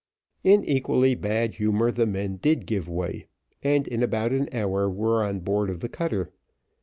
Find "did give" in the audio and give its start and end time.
2.37-2.89